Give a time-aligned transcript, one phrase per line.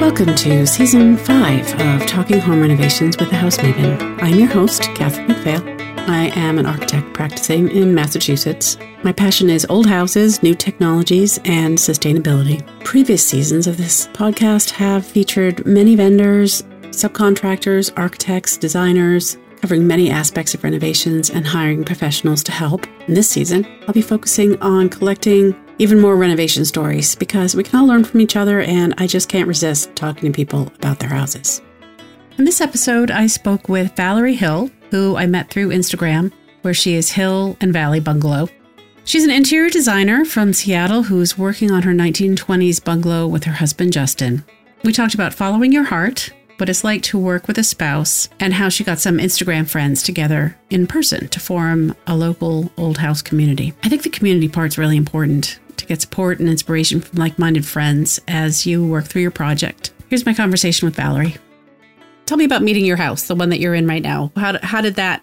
[0.00, 4.22] Welcome to season five of Talking Home Renovations with the House Maven.
[4.22, 6.08] I'm your host, Catherine McPhail.
[6.08, 8.78] I am an architect practicing in Massachusetts.
[9.02, 12.64] My passion is old houses, new technologies, and sustainability.
[12.84, 20.54] Previous seasons of this podcast have featured many vendors, subcontractors, architects, designers, covering many aspects
[20.54, 22.86] of renovations and hiring professionals to help.
[23.08, 27.78] In this season, I'll be focusing on collecting even more renovation stories because we can
[27.78, 31.08] all learn from each other, and I just can't resist talking to people about their
[31.08, 31.62] houses.
[32.36, 36.32] In this episode, I spoke with Valerie Hill, who I met through Instagram,
[36.62, 38.48] where she is Hill and Valley Bungalow.
[39.04, 43.92] She's an interior designer from Seattle who's working on her 1920s bungalow with her husband,
[43.92, 44.44] Justin.
[44.84, 48.52] We talked about following your heart, what it's like to work with a spouse, and
[48.52, 53.22] how she got some Instagram friends together in person to form a local old house
[53.22, 53.72] community.
[53.82, 57.66] I think the community part's really important to get support and inspiration from like minded
[57.66, 59.92] friends as you work through your project.
[60.08, 61.36] Here's my conversation with Valerie.
[62.26, 64.32] Tell me about meeting your house, the one that you're in right now.
[64.36, 65.22] How, how did that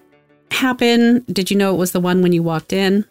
[0.51, 1.23] happen?
[1.31, 3.05] Did you know it was the one when you walked in?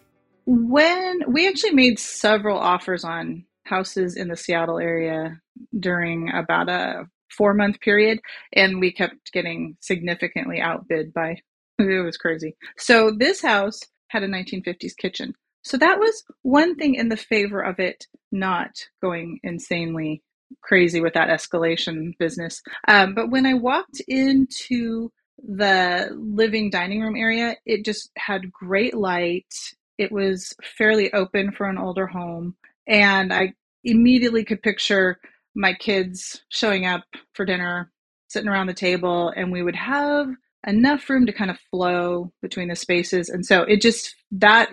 [0.45, 5.39] When we actually made several offers on houses in the Seattle area
[5.79, 8.19] during about a four month period,
[8.53, 11.37] and we kept getting significantly outbid by
[11.79, 12.55] it was crazy.
[12.77, 13.79] So this house
[14.09, 15.33] had a 1950s kitchen.
[15.65, 20.21] So that was one thing in the favor of it not going insanely
[20.61, 22.61] crazy with that escalation business.
[22.87, 28.93] Um, but when I walked into the living dining room area, it just had great
[28.93, 29.53] light.
[29.97, 32.55] It was fairly open for an older home.
[32.87, 35.19] And I immediately could picture
[35.55, 37.91] my kids showing up for dinner,
[38.27, 40.27] sitting around the table, and we would have
[40.67, 43.29] enough room to kind of flow between the spaces.
[43.29, 44.69] And so it just, that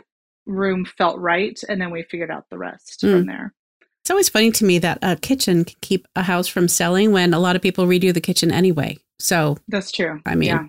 [0.46, 3.12] room felt right, and then we figured out the rest mm.
[3.12, 3.54] from there.
[4.02, 7.32] It's always funny to me that a kitchen can keep a house from selling when
[7.32, 8.98] a lot of people redo the kitchen anyway.
[9.20, 10.20] So that's true.
[10.26, 10.66] I mean, yeah.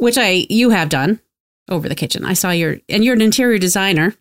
[0.00, 1.20] which I you have done
[1.68, 2.24] over the kitchen.
[2.24, 4.14] I saw your and you're an interior designer.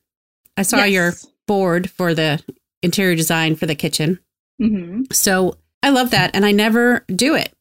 [0.56, 0.92] I saw yes.
[0.92, 1.14] your
[1.48, 2.44] board for the
[2.84, 4.20] interior design for the kitchen.
[4.62, 5.06] Mm-hmm.
[5.12, 7.52] So I love that, and I never do it.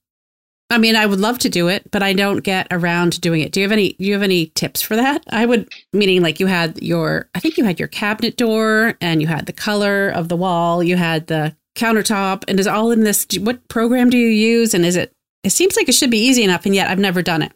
[0.73, 3.43] I mean, I would love to do it, but I don't get around to doing
[3.43, 3.53] it.
[3.53, 5.23] Do you have any do you have any tips for that?
[5.31, 9.21] I would meaning like you had your I think you had your cabinet door and
[9.21, 13.05] you had the color of the wall, you had the countertop and is all in
[13.05, 16.19] this what program do you use and is it it seems like it should be
[16.19, 17.53] easy enough and yet I've never done it.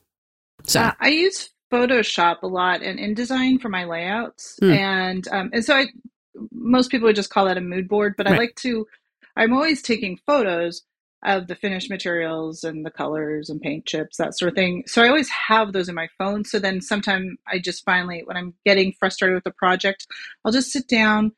[0.64, 4.76] So uh, I use Photoshop a lot and InDesign for my layouts mm.
[4.76, 5.86] and um, and so I
[6.52, 8.34] most people would just call that a mood board, but right.
[8.34, 8.86] I like to
[9.36, 10.82] I'm always taking photos
[11.24, 14.84] of the finished materials and the colors and paint chips, that sort of thing.
[14.86, 16.44] So I always have those in my phone.
[16.44, 20.06] So then sometime I just finally, when I'm getting frustrated with a project,
[20.44, 21.32] I'll just sit down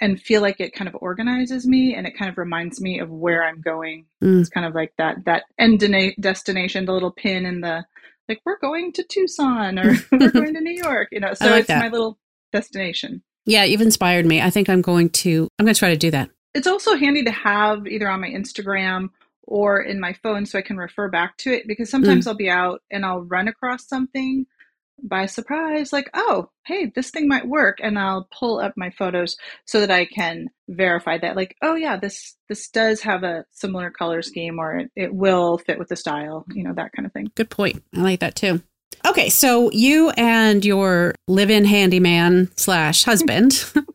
[0.00, 3.10] and feel like it kind of organizes me and it kind of reminds me of
[3.10, 4.06] where I'm going.
[4.22, 4.40] Mm.
[4.40, 5.80] It's kind of like that that end
[6.20, 7.84] destination, the little pin in the
[8.28, 11.34] like we're going to Tucson or we're going to New York, you know.
[11.34, 11.82] So like it's that.
[11.82, 12.18] my little
[12.52, 13.22] destination.
[13.46, 14.40] Yeah, you've inspired me.
[14.40, 16.30] I think I'm going to I'm going to try to do that.
[16.54, 19.10] It's also handy to have either on my Instagram
[19.46, 22.28] or in my phone so I can refer back to it because sometimes mm.
[22.28, 24.46] I'll be out and I'll run across something
[25.02, 29.36] by surprise like oh hey this thing might work and I'll pull up my photos
[29.64, 33.90] so that I can verify that like oh yeah this this does have a similar
[33.90, 37.12] color scheme or it, it will fit with the style you know that kind of
[37.12, 37.30] thing.
[37.34, 37.82] Good point.
[37.94, 38.62] I like that too
[39.06, 43.64] okay so you and your live-in handyman slash husband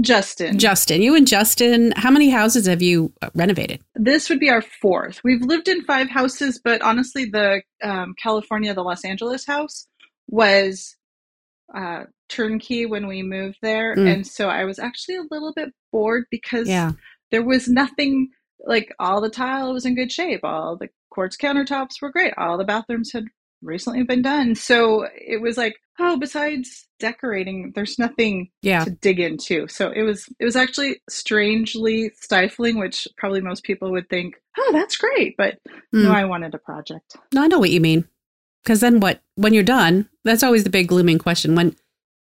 [0.00, 0.58] Justin.
[0.58, 1.02] Justin.
[1.02, 3.80] You and Justin, how many houses have you uh, renovated?
[3.94, 5.20] This would be our fourth.
[5.24, 9.86] We've lived in five houses, but honestly, the um, California, the Los Angeles house
[10.28, 10.96] was
[11.74, 13.94] uh, turnkey when we moved there.
[13.94, 14.12] Mm.
[14.12, 16.92] And so I was actually a little bit bored because yeah.
[17.30, 18.30] there was nothing
[18.66, 20.40] like all the tile was in good shape.
[20.44, 22.34] All the quartz countertops were great.
[22.36, 23.24] All the bathrooms had
[23.62, 24.54] recently been done.
[24.54, 28.84] So it was like, oh, besides decorating, there's nothing yeah.
[28.84, 29.68] to dig into.
[29.68, 34.70] So it was it was actually strangely stifling, which probably most people would think, oh,
[34.72, 35.36] that's great.
[35.36, 35.58] But
[35.94, 36.04] mm.
[36.04, 37.16] no, I wanted a project.
[37.32, 38.06] No, I know what you mean.
[38.62, 41.54] Because then what when you're done, that's always the big glooming question.
[41.54, 41.76] When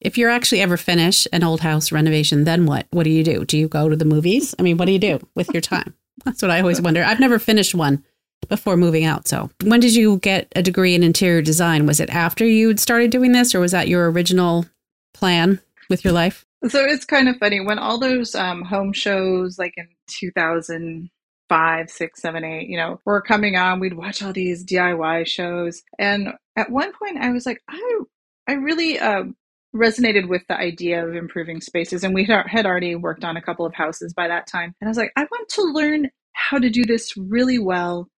[0.00, 2.86] if you're actually ever finish an old house renovation, then what?
[2.90, 3.44] What do you do?
[3.44, 4.54] Do you go to the movies?
[4.58, 5.94] I mean, what do you do with your time?
[6.24, 7.02] That's what I always wonder.
[7.02, 8.04] I've never finished one
[8.50, 9.26] before moving out.
[9.26, 11.86] So, when did you get a degree in interior design?
[11.86, 14.66] Was it after you'd started doing this, or was that your original
[15.14, 16.44] plan with your life?
[16.68, 22.20] So it's kind of funny when all those um, home shows, like in 2005, six,
[22.20, 23.80] seven, eight, you know, were coming on.
[23.80, 28.00] We'd watch all these DIY shows, and at one point, I was like, I,
[28.46, 29.24] I really uh,
[29.74, 33.64] resonated with the idea of improving spaces and we had already worked on a couple
[33.64, 36.70] of houses by that time and i was like i want to learn how to
[36.70, 38.08] do this really well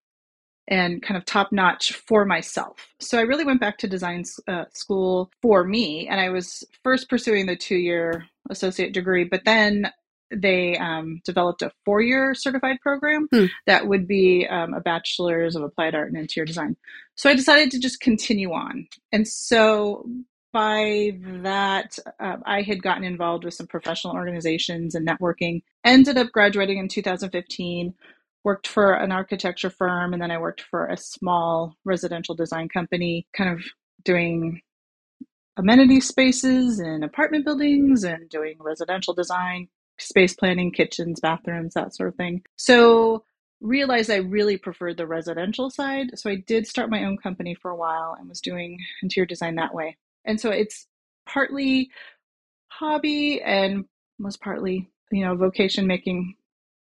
[0.69, 2.89] and kind of top notch for myself.
[3.01, 7.09] So I really went back to design uh, school for me, and I was first
[7.09, 9.91] pursuing the two year associate degree, but then
[10.35, 13.47] they um, developed a four year certified program hmm.
[13.67, 16.77] that would be um, a bachelor's of applied art and interior design.
[17.17, 18.89] So I decided to just continue on.
[19.13, 20.09] And so
[20.53, 26.31] by that, uh, I had gotten involved with some professional organizations and networking, ended up
[26.33, 27.95] graduating in 2015
[28.45, 33.27] worked for an architecture firm and then I worked for a small residential design company,
[33.37, 33.65] kind of
[34.05, 34.61] doing
[35.57, 39.69] amenity spaces in apartment buildings and doing residential design,
[39.99, 42.43] space planning, kitchens, bathrooms, that sort of thing.
[42.57, 43.25] So
[43.61, 46.19] realized I really preferred the residential side.
[46.19, 49.55] So I did start my own company for a while and was doing interior design
[49.57, 49.97] that way.
[50.25, 50.87] And so it's
[51.27, 51.91] partly
[52.69, 53.85] hobby and
[54.19, 56.35] most partly, you know, vocation making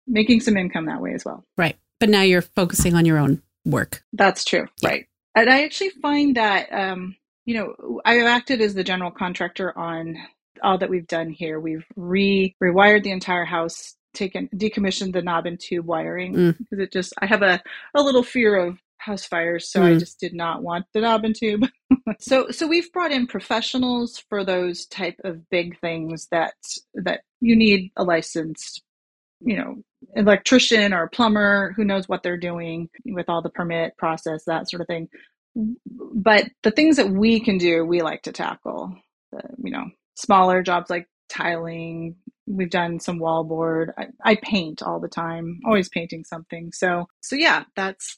[0.06, 1.45] making some income that way as well.
[1.56, 1.77] Right.
[2.01, 4.05] But now you're focusing on your own work.
[4.12, 4.67] That's true.
[4.83, 4.89] Yeah.
[4.89, 5.06] Right.
[5.35, 10.17] And I actually find that, um, you know, I acted as the general contractor on
[10.62, 11.59] all that we've done here.
[11.59, 16.59] We've re rewired the entire house, taken decommissioned the knob and tube wiring mm.
[16.59, 17.62] because it just I have a,
[17.95, 19.95] a little fear of house fires, so mm.
[19.95, 21.67] I just did not want the knob and tube.
[22.21, 26.55] so so we've brought in professionals for those type of big things that
[26.95, 28.83] that you need a licensed
[29.44, 29.76] you know
[30.17, 34.81] electrician or plumber who knows what they're doing with all the permit process that sort
[34.81, 35.08] of thing.
[35.56, 38.96] But the things that we can do we like to tackle.
[39.32, 39.87] The, you know
[40.17, 45.88] smaller jobs like tiling we've done some wallboard I, I paint all the time always
[45.88, 46.73] painting something.
[46.73, 48.17] So so yeah that's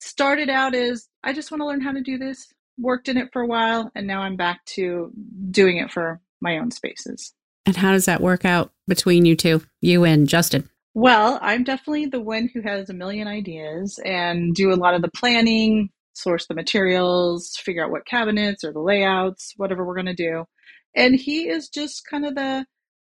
[0.00, 2.48] started out as i just want to learn how to do this.
[2.78, 5.10] Worked in it for a while and now i'm back to
[5.50, 7.32] doing it for my own spaces
[7.66, 12.06] and how does that work out between you two you and justin well, I'm definitely
[12.06, 16.46] the one who has a million ideas and do a lot of the planning, source
[16.46, 20.46] the materials, figure out what cabinets or the layouts, whatever we're going to do.
[20.94, 22.64] And he is just kind of the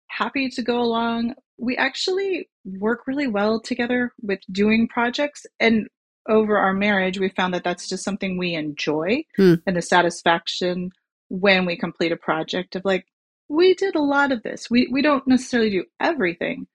[0.08, 1.34] happy to go along.
[1.58, 5.48] We actually work really well together with doing projects.
[5.60, 5.88] And
[6.28, 9.56] over our marriage, we found that that's just something we enjoy hmm.
[9.66, 10.92] and the satisfaction
[11.30, 13.06] when we complete a project of like,
[13.50, 14.70] we did a lot of this.
[14.70, 16.68] We, we don't necessarily do everything,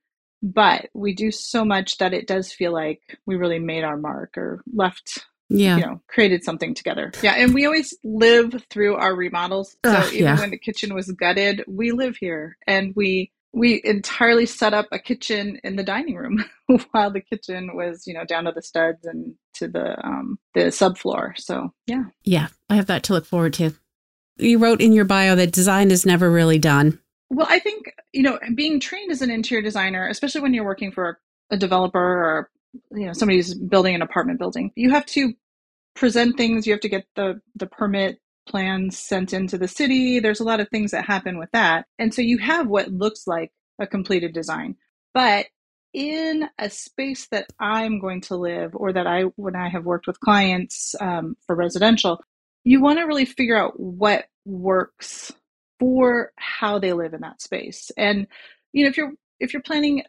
[0.42, 4.36] but we do so much that it does feel like we really made our mark
[4.36, 5.76] or left yeah.
[5.76, 7.12] you know created something together.
[7.22, 9.76] Yeah and we always live through our remodels.
[9.84, 10.40] So Ugh, even yeah.
[10.40, 12.56] when the kitchen was gutted we live here.
[12.66, 16.44] And we we entirely set up a kitchen in the dining room
[16.90, 20.62] while the kitchen was you know down to the studs and to the um the
[20.62, 21.38] subfloor.
[21.38, 22.04] So yeah.
[22.24, 23.74] Yeah i have that to look forward to
[24.36, 26.98] you wrote in your bio that design is never really done
[27.34, 30.92] well, I think, you know, being trained as an interior designer, especially when you're working
[30.92, 31.18] for
[31.50, 32.50] a developer or,
[32.92, 35.32] you know, somebody who's building an apartment building, you have to
[35.94, 40.20] present things, you have to get the the permit plans sent into the city.
[40.20, 41.86] There's a lot of things that happen with that.
[41.98, 44.76] And so you have what looks like a completed design.
[45.14, 45.46] But
[45.92, 50.06] in a space that I'm going to live or that I, when I have worked
[50.06, 52.20] with clients um, for residential,
[52.64, 55.32] you want to really figure out what works
[55.78, 57.90] for how they live in that space.
[57.96, 58.26] And
[58.72, 60.02] you know, if you're if you're planning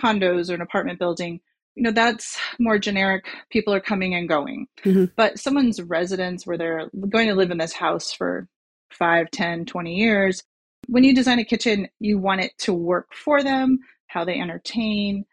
[0.00, 1.40] condos or an apartment building,
[1.74, 3.24] you know, that's more generic.
[3.50, 4.66] People are coming and going.
[4.84, 5.06] Mm-hmm.
[5.16, 8.46] But someone's residence where they're going to live in this house for
[8.90, 10.42] 5, 10, 20 years,
[10.86, 15.24] when you design a kitchen, you want it to work for them, how they entertain.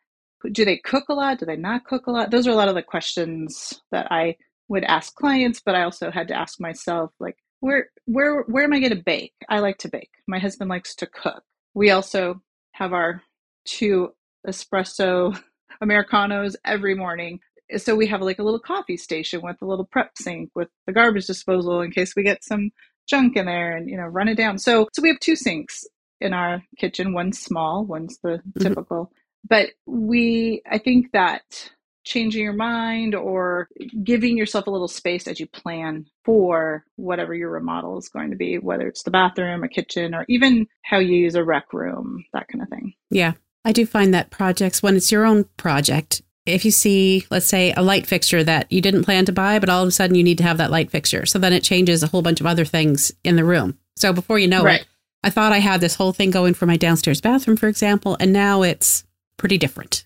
[0.52, 1.40] Do they cook a lot?
[1.40, 2.32] Do they not cook a lot?
[2.32, 4.38] Those are a lot of the questions that I
[4.70, 8.74] would ask clients, but I also had to ask myself, like, where where where am
[8.74, 9.34] I going to bake?
[9.50, 10.12] I like to bake.
[10.28, 11.44] My husband likes to cook.
[11.74, 12.42] We also
[12.74, 13.22] have our
[13.66, 14.14] two
[14.48, 15.38] espresso
[15.82, 17.40] americanos every morning.
[17.78, 20.94] So we have like a little coffee station with a little prep sink with the
[20.94, 22.72] garbage disposal in case we get some
[23.08, 24.58] junk in there and you know run it down.
[24.58, 25.84] So so we have two sinks
[26.22, 27.14] in our kitchen.
[27.14, 28.62] One's small, one's the mm-hmm.
[28.62, 29.12] typical.
[29.48, 31.72] But we I think that
[32.10, 33.70] changing your mind or
[34.04, 38.36] giving yourself a little space as you plan for whatever your remodel is going to
[38.36, 42.26] be, whether it's the bathroom, a kitchen, or even how you use a rec room,
[42.34, 42.94] that kind of thing.
[43.12, 43.34] Yeah.
[43.64, 47.74] I do find that projects, when it's your own project, if you see, let's say,
[47.74, 50.24] a light fixture that you didn't plan to buy, but all of a sudden you
[50.24, 51.26] need to have that light fixture.
[51.26, 53.78] So then it changes a whole bunch of other things in the room.
[53.98, 54.82] So before you know right.
[54.82, 54.88] it,
[55.24, 58.34] I thought I had this whole thing going for my downstairs bathroom, for example, and
[58.34, 59.04] now it's
[59.38, 60.06] pretty different.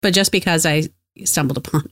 [0.00, 0.88] But just because I
[1.24, 1.90] stumbled upon.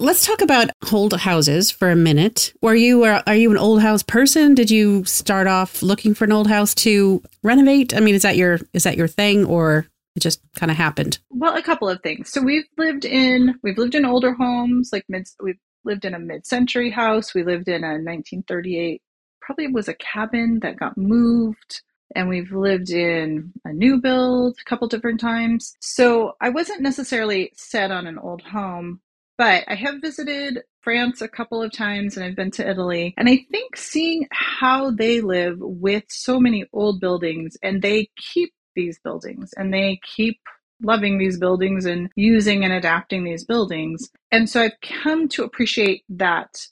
[0.00, 2.52] Let's talk about old houses for a minute.
[2.62, 4.54] Were you are, are you an old house person?
[4.54, 7.94] Did you start off looking for an old house to renovate?
[7.94, 11.18] I mean, is that your is that your thing or It just kind of happened.
[11.30, 12.30] Well, a couple of things.
[12.30, 15.28] So we've lived in we've lived in older homes, like mid.
[15.42, 17.34] We've lived in a mid-century house.
[17.34, 19.02] We lived in a 1938
[19.48, 21.80] probably was a cabin that got moved
[22.14, 25.76] and we've lived in a new build a couple different times.
[25.80, 29.00] So I wasn't necessarily set on an old home,
[29.36, 33.14] but I have visited France a couple of times and I've been to Italy.
[33.16, 38.52] And I think seeing how they live with so many old buildings and they keep
[38.74, 40.40] these buildings and they keep
[40.82, 44.10] loving these buildings and using and adapting these buildings.
[44.30, 46.66] And so I've come to appreciate that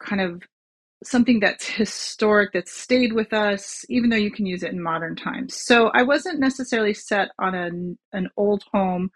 [0.00, 0.42] kind of
[1.04, 5.14] something that's historic that stayed with us even though you can use it in modern
[5.16, 5.54] times.
[5.54, 9.10] So i wasn't necessarily set on an, an old home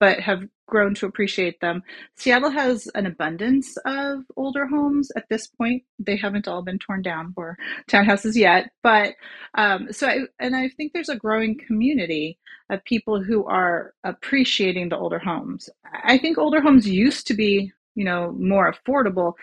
[0.00, 1.82] but have grown to appreciate them.
[2.16, 5.10] Seattle has an abundance of older homes.
[5.16, 7.56] At this point they haven't all been torn down for
[7.90, 8.70] townhouses yet.
[8.82, 9.14] But
[9.54, 12.38] um, so I, and i think there's a growing community
[12.70, 15.68] of people who are appreciating the older homes.
[16.04, 19.34] I think older homes used to be you know more affordable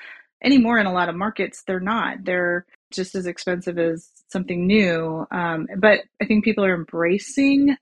[0.43, 2.23] anymore in a lot of markets they're not.
[2.23, 5.25] They're just as expensive as something new.
[5.31, 7.75] Um, but i think people are embracing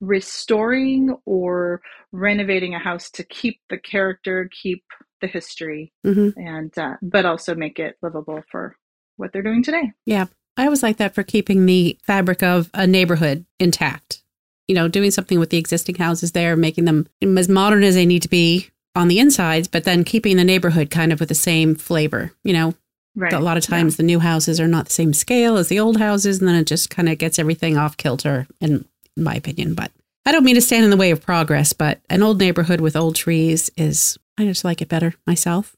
[0.00, 1.80] restoring or
[2.12, 4.84] renovating a house to keep the character keep
[5.20, 6.38] the history mm-hmm.
[6.38, 8.76] and uh, but also make it livable for
[9.16, 9.92] what they're doing today.
[10.06, 10.26] Yeah.
[10.56, 14.22] I always like that for keeping the fabric of a neighborhood intact.
[14.66, 18.04] You know doing something with the existing houses there making them as modern as they
[18.04, 21.34] need to be on the insides, but then keeping the neighborhood kind of with the
[21.34, 22.32] same flavor.
[22.44, 22.74] You know,
[23.16, 23.32] right.
[23.32, 23.98] a lot of times yeah.
[23.98, 26.66] the new houses are not the same scale as the old houses, and then it
[26.66, 28.84] just kind of gets everything off kilter, in,
[29.16, 29.74] in my opinion.
[29.74, 29.92] But
[30.26, 32.96] I don't mean to stand in the way of progress, but an old neighborhood with
[32.96, 35.74] old trees is, I just like it better myself.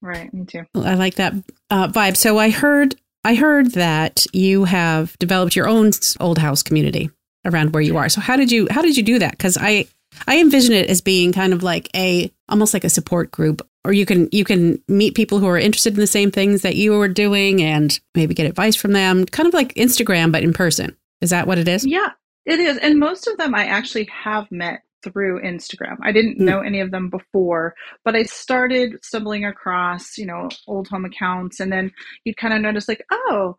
[0.00, 0.64] Right, me too.
[0.74, 1.34] I like that
[1.68, 2.16] uh, vibe.
[2.16, 5.90] So I heard, I heard that you have developed your own
[6.20, 7.10] old house community
[7.44, 8.08] around where you are.
[8.08, 9.32] So how did you, how did you do that?
[9.32, 9.86] Because I,
[10.26, 13.92] I envision it as being kind of like a almost like a support group or
[13.92, 16.98] you can you can meet people who are interested in the same things that you
[17.00, 20.96] are doing and maybe get advice from them, kind of like Instagram but in person.
[21.20, 21.86] Is that what it is?
[21.86, 22.10] Yeah,
[22.46, 22.78] it is.
[22.78, 25.96] And most of them I actually have met through Instagram.
[26.02, 26.42] I didn't mm.
[26.44, 31.58] know any of them before, but I started stumbling across, you know, old home accounts
[31.58, 31.92] and then
[32.24, 33.56] you'd kind of notice like, oh,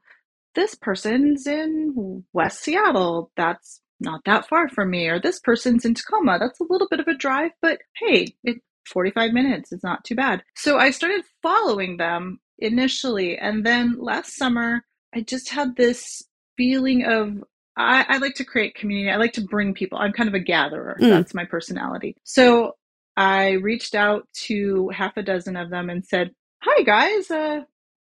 [0.55, 3.31] this person's in West Seattle.
[3.36, 6.38] That's not that far from me, or this person's in Tacoma.
[6.39, 8.57] That's a little bit of a drive, but hey, it
[8.88, 10.43] 45 minutes is not too bad.
[10.55, 14.83] So I started following them initially, and then last summer
[15.13, 16.24] I just had this
[16.57, 17.43] feeling of
[17.75, 19.12] I, I like to create community.
[19.12, 19.98] I like to bring people.
[19.98, 20.95] I'm kind of a gatherer.
[21.00, 21.10] Mm.
[21.10, 22.15] That's my personality.
[22.24, 22.75] So
[23.17, 26.31] I reached out to half a dozen of them and said,
[26.62, 27.62] "Hi guys, uh,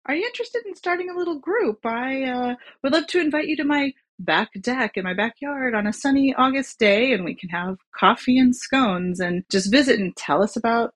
[0.08, 1.84] are you interested in starting a little group?
[1.84, 5.86] I uh, would love to invite you to my back deck in my backyard on
[5.86, 10.16] a sunny August day and we can have coffee and scones and just visit and
[10.16, 10.92] tell us about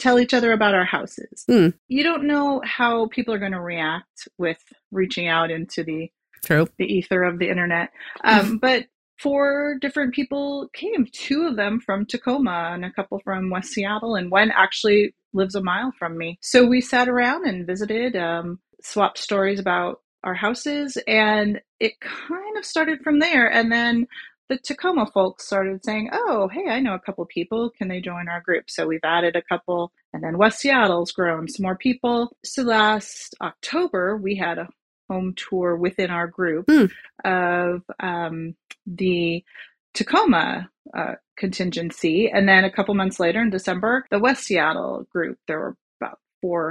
[0.00, 1.44] tell each other about our houses.
[1.48, 1.74] Mm.
[1.88, 6.10] You don't know how people are going to react with reaching out into the
[6.44, 6.66] True.
[6.78, 7.90] the ether of the internet.
[8.24, 8.86] Um, but
[9.18, 14.14] four different people came, two of them from Tacoma and a couple from West Seattle,
[14.14, 16.38] and one actually lives a mile from me.
[16.42, 22.56] So we sat around and visited, um, swapped stories about our houses, and it kind
[22.58, 23.50] of started from there.
[23.50, 24.06] And then
[24.48, 27.70] the Tacoma folks started saying, "Oh, hey, I know a couple people.
[27.70, 31.48] Can they join our group?" So we've added a couple, and then West Seattle's grown
[31.48, 32.36] some more people.
[32.44, 34.68] So last October we had a
[35.08, 36.90] home tour within our group mm.
[37.24, 38.54] of um,
[38.86, 39.44] the
[39.94, 45.38] Tacoma uh, contingency, and then a couple months later in December, the West Seattle group.
[45.46, 45.76] There were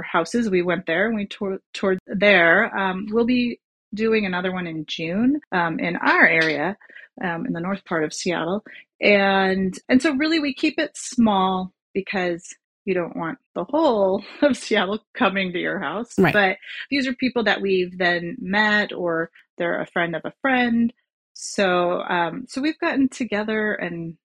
[0.02, 0.50] houses.
[0.50, 2.76] We went there and we toured, toured there.
[2.76, 3.60] Um, we'll be
[3.94, 6.76] doing another one in June um, in our area,
[7.22, 8.64] um, in the north part of Seattle,
[9.00, 12.54] and and so really we keep it small because
[12.84, 16.12] you don't want the whole of Seattle coming to your house.
[16.18, 16.32] Right.
[16.32, 16.56] But
[16.90, 20.92] these are people that we've then met, or they're a friend of a friend.
[21.34, 24.16] So um, so we've gotten together and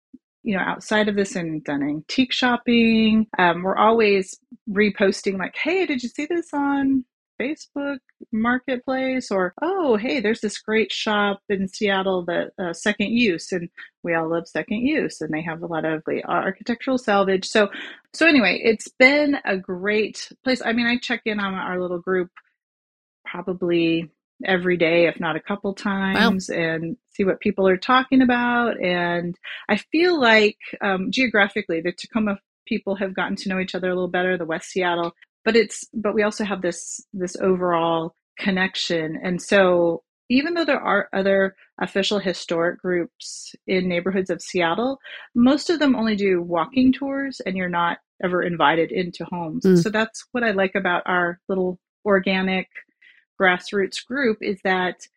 [0.44, 3.28] you know, outside of this and done antique shopping.
[3.38, 7.06] Um, we're always reposting like, hey, did you see this on
[7.40, 8.00] Facebook
[8.32, 9.32] Marketplace?
[9.32, 13.70] Or, oh, hey, there's this great shop in Seattle that uh, Second Use, and
[14.04, 17.48] we all love Second Use, and they have a lot of architectural salvage.
[17.48, 17.70] So,
[18.14, 20.62] so anyway, it's been a great place.
[20.64, 22.30] I mean, I check in on our little group
[23.26, 24.10] probably
[24.46, 26.58] every day, if not a couple times, wow.
[26.58, 28.82] and see what people are talking about.
[28.84, 29.38] And
[29.70, 33.96] I feel like um, geographically, the Tacoma people have gotten to know each other a
[33.96, 34.38] little better.
[34.38, 40.04] The West Seattle, but it's but we also have this this overall connection, and so
[40.32, 44.98] even though there are other official historic groups in neighborhoods of Seattle,
[45.36, 49.66] most of them only do walking tours and you're not ever invited into homes.
[49.66, 49.84] Mm.
[49.84, 52.68] So that's what I like about our little organic
[53.42, 55.08] grassroots group is that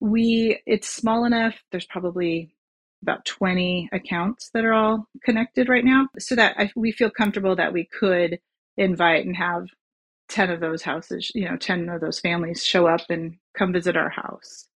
[0.00, 2.54] we it's small enough there's probably
[3.02, 7.54] about 20 accounts that are all connected right now so that I, we feel comfortable
[7.56, 8.38] that we could
[8.76, 9.66] invite and have
[10.30, 13.96] 10 of those houses you know 10 of those families show up and come visit
[13.96, 14.68] our house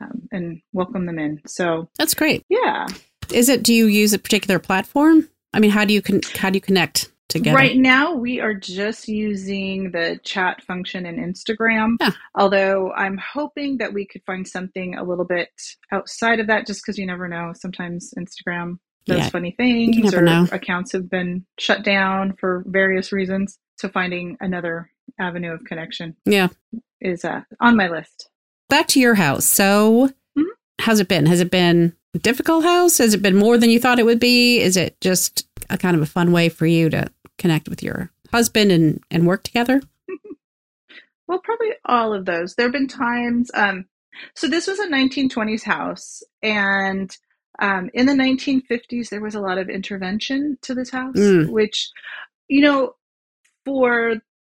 [0.00, 1.40] um, and welcome them in.
[1.46, 2.44] So that's great.
[2.48, 2.86] yeah.
[3.32, 5.28] Is it do you use a particular platform?
[5.54, 7.56] I mean how do you con- how do you connect together?
[7.56, 11.96] Right now, we are just using the chat function in Instagram.
[12.00, 12.10] Yeah.
[12.34, 15.48] Although I'm hoping that we could find something a little bit
[15.92, 17.52] outside of that, just because you never know.
[17.54, 19.28] Sometimes Instagram does yeah.
[19.30, 20.46] funny things, or know.
[20.52, 23.58] accounts have been shut down for various reasons.
[23.78, 26.48] So finding another avenue of connection, yeah,
[27.00, 28.28] is uh, on my list.
[28.68, 29.46] Back to your house.
[29.46, 30.42] So, mm-hmm.
[30.80, 31.26] how's it been?
[31.26, 32.98] Has it been difficult house?
[32.98, 34.60] Has it been more than you thought it would be?
[34.60, 37.10] Is it just a kind of a fun way for you to
[37.40, 39.82] connect with your husband and and work together?
[41.26, 42.54] well, probably all of those.
[42.54, 43.50] There have been times.
[43.54, 43.86] Um,
[44.34, 47.16] so this was a 1920s house, and
[47.60, 51.50] um, in the 1950s there was a lot of intervention to this house, mm.
[51.50, 51.90] which,
[52.48, 52.94] you know,
[53.64, 54.16] for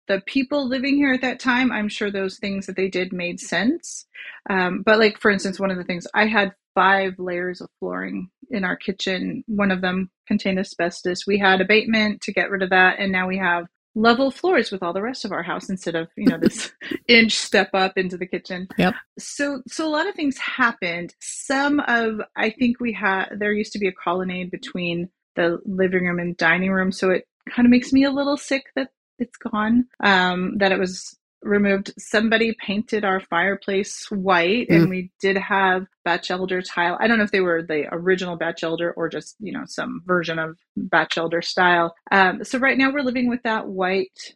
[0.09, 3.41] the people living here at that time, I'm sure those things that they did made
[3.41, 4.07] sense.
[4.49, 8.31] Um, but like for instance, one of the things I had five layers of flooring
[8.49, 9.45] in our kitchen.
[9.47, 11.27] One of them contained asbestos.
[11.27, 14.83] We had abatement to get rid of that, and now we have level floors with
[14.83, 16.73] all the rest of our house instead of you know this
[17.09, 18.67] inch step up into the kitchen.
[18.79, 18.95] Yep.
[19.19, 21.15] So so a lot of things happened.
[21.21, 26.07] Some of I think we had there used to be a colonnade between the living
[26.07, 29.37] room and dining room, so it kind of makes me a little sick that it's
[29.37, 29.85] gone.
[30.03, 31.93] Um, that it was removed.
[31.99, 34.77] Somebody painted our fireplace white, mm.
[34.77, 36.97] and we did have Batchelder tile.
[37.01, 40.39] I don't know if they were the original Batchelder or just you know some version
[40.39, 41.95] of Batchelder style.
[42.11, 44.35] Um, so right now we're living with that white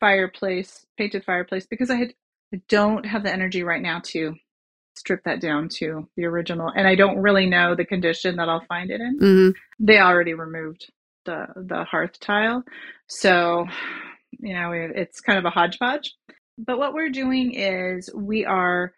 [0.00, 2.14] fireplace, painted fireplace, because I had
[2.54, 4.34] I don't have the energy right now to
[4.96, 8.64] strip that down to the original, and I don't really know the condition that I'll
[8.68, 9.18] find it in.
[9.18, 9.84] Mm-hmm.
[9.84, 10.90] They already removed
[11.24, 12.62] the the hearth tile,
[13.06, 13.66] so
[14.40, 16.14] you know, it's kind of a hodgepodge.
[16.58, 18.92] But what we're doing is we are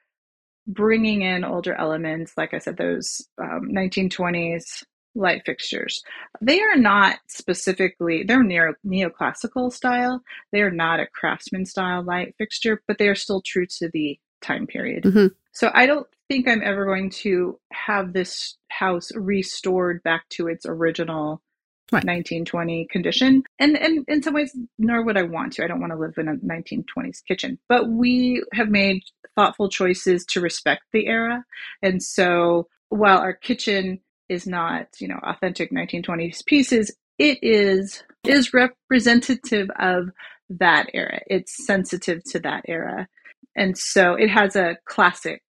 [0.66, 6.03] bringing in older elements, like I said, those um, 1920s light fixtures.
[6.40, 10.23] They are not specifically, they're neo, neoclassical style.
[10.53, 14.18] They are not a craftsman style light fixture, but they are still true to the
[14.40, 15.05] time period.
[15.05, 15.27] Mm-hmm.
[15.53, 20.64] So I don't think I'm ever going to have this house restored back to its
[20.66, 21.42] original
[21.92, 22.05] right.
[22.05, 23.42] 1920 condition.
[23.59, 25.64] And, and in some ways, nor would I want to.
[25.64, 27.59] I don't want to live in a 1920s kitchen.
[27.68, 29.03] But we have made
[29.37, 31.44] thoughtful choices to respect the era.
[31.83, 38.53] And so while our kitchen is not, you know, authentic 1920s pieces, it is is
[38.53, 40.11] representative of
[40.50, 41.20] that era.
[41.26, 43.09] It's sensitive to that era.
[43.57, 45.42] And so it has a classic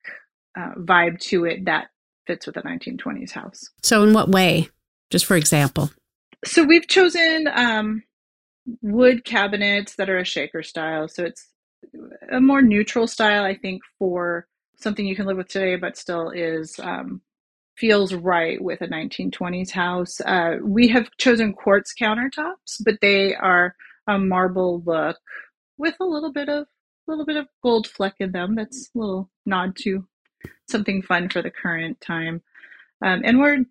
[0.57, 1.87] uh, vibe to it that
[2.27, 3.69] fits with a 1920s house.
[3.83, 4.69] So, in what way?
[5.09, 5.91] Just for example
[6.45, 8.03] so we've chosen um,
[8.81, 11.07] wood cabinets that are a shaker style.
[11.07, 11.47] So it's
[12.31, 16.29] a more neutral style, I think, for something you can live with today, but still
[16.29, 17.21] is um,
[17.77, 20.21] feels right with a 1920s house.
[20.21, 23.75] Uh, we have chosen quartz countertops, but they are
[24.07, 25.17] a marble look
[25.77, 26.65] with a little bit of
[27.07, 28.55] a little bit of gold fleck in them.
[28.55, 30.07] That's a little nod to
[30.67, 32.41] something fun for the current time.
[33.03, 33.65] Um, and we're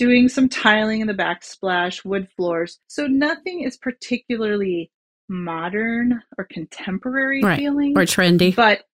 [0.00, 2.80] doing some tiling in the backsplash, wood floors.
[2.86, 4.90] So nothing is particularly
[5.28, 7.58] modern or contemporary right.
[7.58, 8.56] feeling or trendy.
[8.56, 8.84] But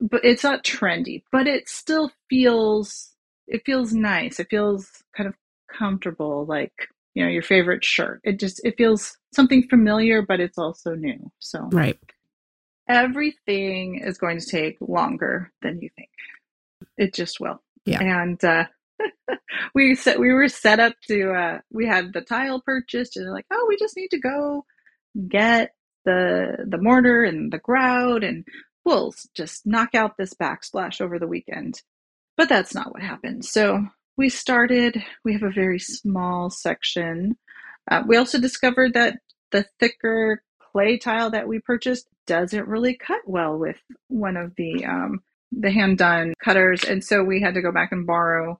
[0.00, 3.12] but it's not trendy, but it still feels
[3.48, 4.38] it feels nice.
[4.38, 5.34] It feels kind of
[5.76, 6.72] comfortable like,
[7.14, 8.20] you know, your favorite shirt.
[8.22, 11.30] It just it feels something familiar but it's also new.
[11.40, 11.98] So Right.
[12.88, 16.10] Everything is going to take longer than you think.
[16.96, 17.60] It just will.
[17.84, 18.00] Yeah.
[18.00, 18.66] And uh
[19.74, 23.46] we set we were set up to uh we had the tile purchased and like
[23.52, 24.64] oh we just need to go
[25.28, 25.72] get
[26.04, 28.44] the the mortar and the grout and
[28.84, 31.80] we'll just knock out this backsplash over the weekend.
[32.36, 33.44] But that's not what happened.
[33.44, 33.86] So
[34.16, 37.36] we started we have a very small section.
[37.90, 39.18] Uh, we also discovered that
[39.50, 43.76] the thicker clay tile that we purchased doesn't really cut well with
[44.08, 45.20] one of the um,
[45.52, 48.58] the hand done cutters and so we had to go back and borrow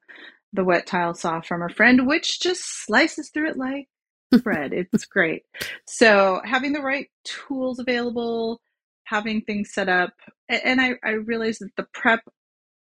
[0.53, 3.89] the wet tile saw from a friend, which just slices through it like
[4.43, 4.73] bread.
[4.73, 5.43] It's great.
[5.87, 8.61] So having the right tools available,
[9.05, 10.13] having things set up,
[10.49, 12.21] and I, I realized that the prep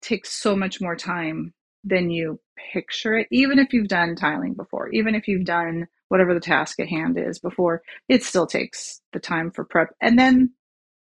[0.03, 2.41] takes so much more time than you
[2.73, 3.29] picture it.
[3.31, 7.19] Even if you've done tiling before, even if you've done whatever the task at hand
[7.19, 9.89] is before, it still takes the time for prep.
[10.01, 10.53] And then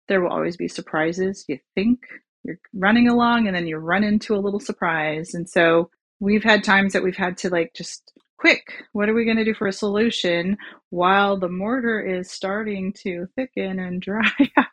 [0.07, 1.43] there will always be surprises.
[1.47, 1.99] You think
[2.43, 5.33] you're running along and then you run into a little surprise.
[5.33, 9.23] And so we've had times that we've had to like just quick, what are we
[9.23, 10.57] going to do for a solution
[10.89, 14.29] while the mortar is starting to thicken and dry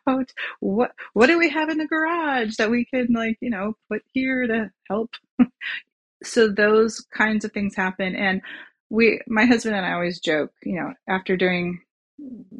[0.07, 0.31] out?
[0.59, 4.01] What what do we have in the garage that we can like, you know, put
[4.13, 5.11] here to help?
[6.23, 8.41] so those kinds of things happen and
[8.89, 11.79] we my husband and I always joke, you know, after doing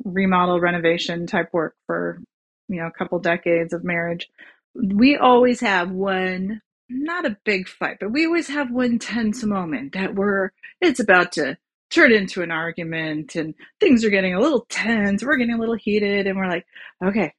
[0.06, 2.22] remodel renovation type work for,
[2.70, 4.30] you know, a couple decades of marriage,
[4.74, 9.94] we always have one not a big fight, but we always have one tense moment
[9.94, 11.58] that we're it's about to
[11.90, 15.76] turn into an argument and things are getting a little tense, we're getting a little
[15.76, 16.66] heated, and we're like,
[17.04, 17.34] okay,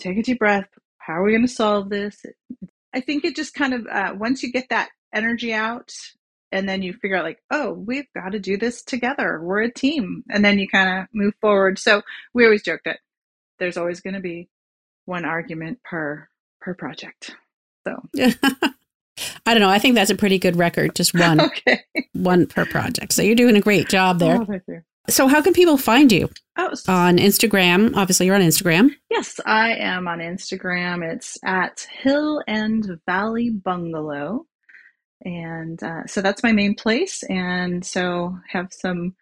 [0.00, 0.68] take a deep breath.
[0.98, 2.24] How are we going to solve this?
[2.94, 5.92] I think it just kind of uh, once you get that energy out,
[6.52, 9.40] and then you figure out like, oh, we've got to do this together.
[9.42, 11.78] We're a team, and then you kind of move forward.
[11.78, 13.00] So we always joke that
[13.58, 14.48] there's always going to be
[15.04, 16.28] one argument per
[16.64, 17.36] per project.
[17.86, 18.02] So
[19.46, 19.68] I don't know.
[19.68, 20.96] I think that's a pretty good record.
[20.96, 21.80] Just one, okay.
[22.14, 23.12] one per project.
[23.12, 24.40] So you're doing a great job there.
[24.40, 26.30] Oh, so how can people find you?
[26.56, 27.94] Oh, on Instagram.
[27.94, 28.90] Obviously, you're on Instagram.
[29.10, 31.04] Yes, I am on Instagram.
[31.12, 34.46] It's at Hill and Valley Bungalow,
[35.22, 37.22] and uh, so that's my main place.
[37.24, 39.14] And so have some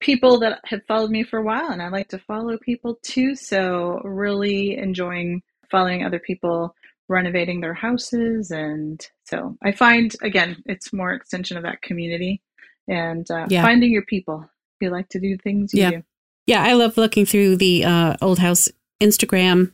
[0.00, 3.34] people that have followed me for a while, and I like to follow people too.
[3.34, 6.74] So really enjoying following other people
[7.08, 8.50] renovating their houses.
[8.50, 12.42] And so I find, again, it's more extension of that community
[12.88, 13.62] and uh, yeah.
[13.62, 14.48] finding your people.
[14.80, 15.90] You like to do things, you yeah.
[15.90, 16.02] do.
[16.46, 18.68] Yeah, I love looking through the uh, old house
[19.02, 19.72] Instagram,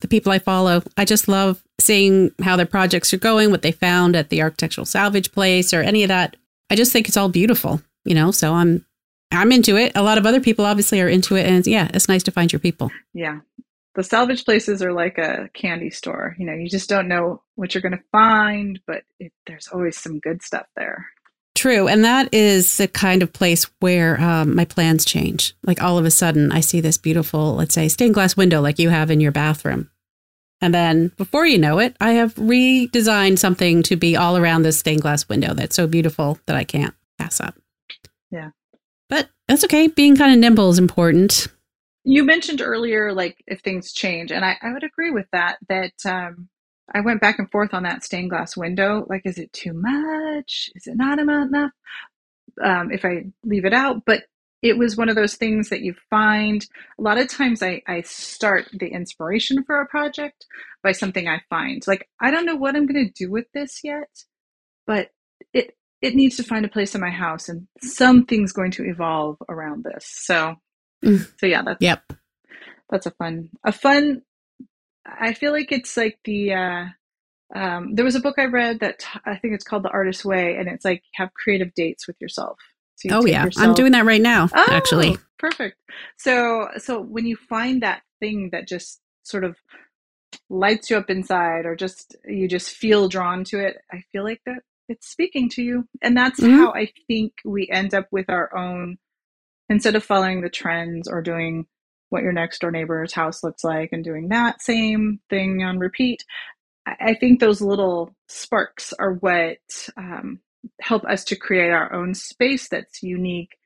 [0.00, 0.82] the people I follow.
[0.96, 4.84] I just love seeing how their projects are going, what they found at the architectural
[4.84, 6.36] salvage place or any of that.
[6.70, 8.30] I just think it's all beautiful, you know.
[8.30, 8.84] So I'm
[9.30, 9.92] I'm into it.
[9.94, 12.52] A lot of other people obviously are into it, and yeah, it's nice to find
[12.52, 12.90] your people.
[13.14, 13.40] Yeah,
[13.94, 16.34] the salvage places are like a candy store.
[16.38, 19.98] You know, you just don't know what you're going to find, but it, there's always
[19.98, 21.06] some good stuff there.
[21.54, 21.86] True.
[21.86, 25.54] And that is the kind of place where um, my plans change.
[25.62, 28.78] Like all of a sudden, I see this beautiful, let's say, stained glass window like
[28.78, 29.90] you have in your bathroom.
[30.62, 34.78] And then before you know it, I have redesigned something to be all around this
[34.78, 37.54] stained glass window that's so beautiful that I can't pass up.
[38.30, 38.50] Yeah.
[39.10, 39.88] But that's okay.
[39.88, 41.48] Being kind of nimble is important
[42.04, 45.92] you mentioned earlier like if things change and i, I would agree with that that
[46.04, 46.48] um,
[46.94, 50.70] i went back and forth on that stained glass window like is it too much?
[50.74, 51.70] Is it not enough
[52.62, 54.04] um, if i leave it out?
[54.04, 54.24] But
[54.62, 56.64] it was one of those things that you find
[56.96, 60.46] a lot of times I, I start the inspiration for a project
[60.82, 61.86] by something i find.
[61.86, 64.08] Like i don't know what i'm going to do with this yet
[64.86, 65.08] but
[65.52, 69.36] it it needs to find a place in my house and something's going to evolve
[69.48, 70.04] around this.
[70.04, 70.56] So
[71.04, 71.30] Mm.
[71.38, 72.02] So yeah, that's yep.
[72.90, 74.22] That's a fun a fun.
[75.06, 76.52] I feel like it's like the.
[76.54, 76.84] uh
[77.54, 80.24] um, there was a book I read that t- I think it's called The Artist's
[80.24, 82.58] Way, and it's like have creative dates with yourself.
[82.96, 84.48] So you oh yeah, yourself, I'm doing that right now.
[84.54, 85.76] Oh, actually, perfect.
[86.16, 89.56] So so when you find that thing that just sort of
[90.48, 94.40] lights you up inside, or just you just feel drawn to it, I feel like
[94.46, 96.56] that it's speaking to you, and that's mm-hmm.
[96.56, 98.96] how I think we end up with our own
[99.72, 101.66] instead of following the trends or doing
[102.10, 106.24] what your next door neighbor's house looks like and doing that same thing on repeat,
[106.86, 109.58] I think those little sparks are what
[109.96, 110.40] um,
[110.80, 113.56] help us to create our own space that's unique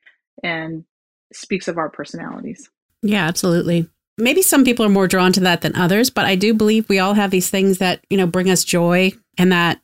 [0.43, 0.85] and
[1.33, 2.69] speaks of our personalities.
[3.01, 3.89] Yeah, absolutely.
[4.17, 6.99] Maybe some people are more drawn to that than others, but I do believe we
[6.99, 9.81] all have these things that, you know, bring us joy and that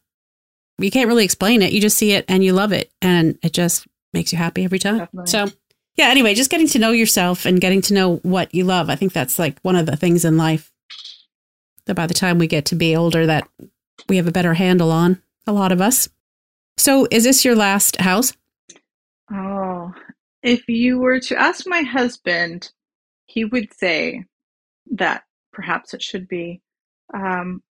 [0.77, 1.73] you can't really explain it.
[1.73, 4.79] You just see it and you love it and it just makes you happy every
[4.79, 4.99] time.
[4.99, 5.29] Definitely.
[5.29, 5.47] So
[5.95, 8.89] yeah, anyway, just getting to know yourself and getting to know what you love.
[8.89, 10.71] I think that's like one of the things in life
[11.85, 13.47] that by the time we get to be older that
[14.09, 16.09] we have a better handle on, a lot of us.
[16.77, 18.33] So, is this your last house?
[19.31, 19.93] Oh,
[20.41, 22.71] if you were to ask my husband,
[23.25, 24.25] he would say
[24.91, 26.61] that perhaps it should be.
[27.13, 27.61] Um,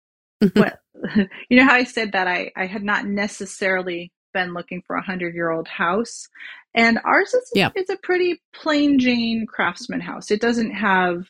[0.54, 0.78] what
[1.48, 5.03] you know how I said that I I had not necessarily been looking for a
[5.03, 6.29] hundred year old house.
[6.75, 7.71] And ours is yeah.
[7.75, 10.31] it's a pretty plain Jane craftsman house.
[10.31, 11.27] It doesn't have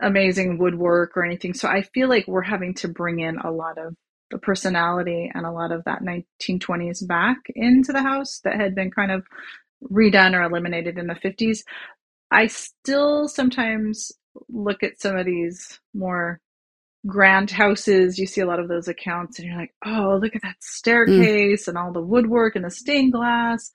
[0.00, 1.54] amazing woodwork or anything.
[1.54, 3.94] So I feel like we're having to bring in a lot of
[4.30, 8.90] the personality and a lot of that 1920s back into the house that had been
[8.90, 9.26] kind of
[9.90, 11.60] redone or eliminated in the 50s.
[12.30, 14.12] I still sometimes
[14.48, 16.40] look at some of these more
[17.06, 20.42] grand houses, you see a lot of those accounts, and you're like, oh, look at
[20.42, 21.68] that staircase mm.
[21.68, 23.70] and all the woodwork and the stained glass.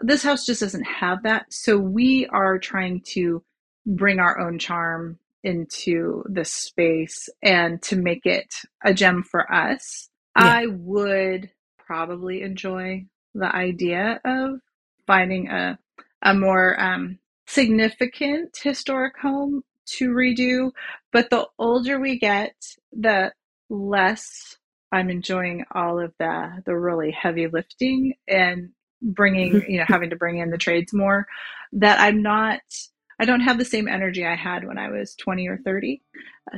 [0.00, 1.46] This house just doesn't have that.
[1.50, 3.42] So we are trying to
[3.86, 8.52] bring our own charm into this space and to make it
[8.84, 10.08] a gem for us.
[10.36, 10.44] Yeah.
[10.44, 14.60] I would probably enjoy the idea of
[15.06, 15.78] finding a
[16.22, 20.72] a more um, significant historic home to redo.
[21.12, 22.54] But the older we get,
[22.92, 23.32] the
[23.68, 24.56] less
[24.92, 28.70] I'm enjoying all of the the really heavy lifting and
[29.02, 31.26] bringing you know having to bring in the trades more.
[31.72, 32.60] That I'm not.
[33.18, 36.02] I don't have the same energy I had when I was 20 or 30.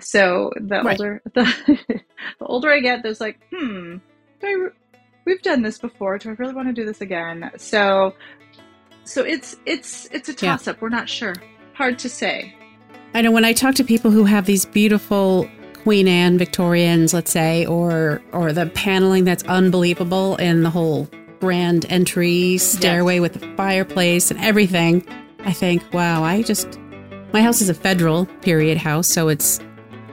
[0.01, 0.99] So the right.
[0.99, 1.45] older the,
[1.77, 3.99] the older I get, there's like, hmm,
[4.43, 4.67] I,
[5.25, 6.19] we've done this before.
[6.19, 7.51] Do I really want to do this again?
[7.59, 8.15] So
[9.05, 10.83] so it's it's it's a toss up.
[10.83, 11.35] We're not sure.
[11.75, 12.55] Hard to say.
[13.15, 15.49] I know when I talk to people who have these beautiful
[15.83, 21.09] Queen Anne Victorians, let's say, or or the paneling that's unbelievable and the whole
[21.41, 23.23] grand entry stairway yes.
[23.23, 25.07] with the fireplace and everything.
[25.41, 26.79] I think, wow, I just
[27.33, 29.61] my house is a federal period house, so it's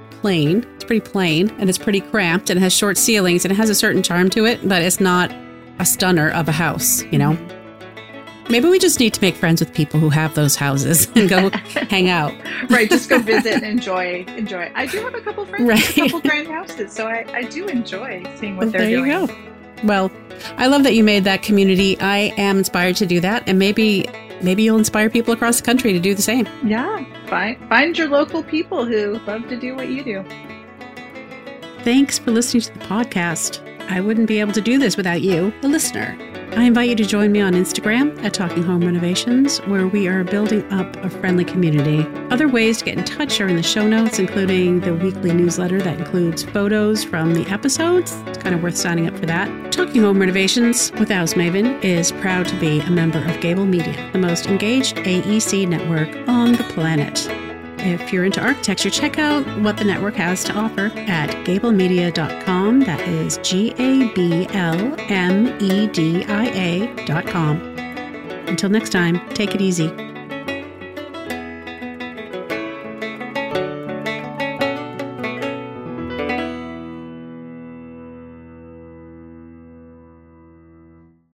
[0.10, 0.66] plain.
[0.76, 3.70] It's pretty plain and it's pretty cramped and it has short ceilings and it has
[3.70, 5.32] a certain charm to it, but it's not
[5.80, 7.38] a stunner of a house, you know?
[8.48, 11.50] Maybe we just need to make friends with people who have those houses and go
[11.90, 12.34] hang out.
[12.70, 14.72] Right, just go visit and enjoy enjoy.
[14.76, 15.80] I do have a couple friends right.
[15.80, 18.90] with a couple grand houses, so I, I do enjoy seeing what well, they're there
[18.98, 19.10] doing.
[19.10, 19.36] There you go.
[19.84, 20.12] Well,
[20.58, 22.00] I love that you made that community.
[22.00, 24.06] I am inspired to do that, and maybe
[24.42, 26.48] maybe you'll inspire people across the country to do the same.
[26.64, 30.24] Yeah, find find your local people who love to do what you do.
[31.84, 33.62] Thanks for listening to the podcast.
[33.90, 36.18] I wouldn't be able to do this without you, the listener.
[36.58, 40.24] I invite you to join me on Instagram at Talking Home Renovations, where we are
[40.24, 42.08] building up a friendly community.
[42.32, 45.82] Other ways to get in touch are in the show notes, including the weekly newsletter
[45.82, 48.14] that includes photos from the episodes.
[48.28, 49.74] It's kind of worth signing up for that.
[49.74, 54.10] Talking Home Renovations with House Maven is proud to be a member of Gabl Media,
[54.14, 57.28] the most engaged AEC network on the planet.
[57.80, 62.45] If you're into architecture, check out what the network has to offer at gablmedia.com.
[62.66, 67.58] That is G A B L M E D I A.com.
[68.48, 69.94] Until next time, take it easy.